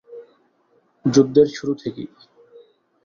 [1.05, 2.09] যুদ্ধের শুরু থেকেই।